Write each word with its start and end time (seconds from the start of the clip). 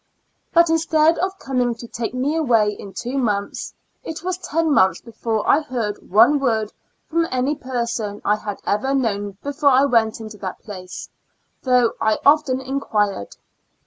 But 0.51 0.67
instead 0.71 1.19
of 1.19 1.37
coming 1.37 1.75
to 1.75 1.87
take 1.87 2.15
me 2.15 2.35
away 2.35 2.71
in 2.71 2.91
two 2.91 3.19
months, 3.19 3.75
it 4.03 4.23
was 4.23 4.39
ten 4.39 4.73
months 4.73 4.99
before 4.99 5.47
I 5.47 5.61
heard 5.61 6.09
one 6.09 6.39
word 6.39 6.73
from 7.07 7.27
any 7.29 7.53
person 7.53 8.19
I 8.25 8.37
had 8.37 8.57
ever 8.65 8.95
known 8.95 9.37
before 9.43 9.69
I 9.69 9.85
went 9.85 10.15
to 10.15 10.27
that 10.39 10.57
place, 10.63 11.07
though 11.61 11.93
I 12.01 12.17
often 12.25 12.61
enquired. 12.61 13.37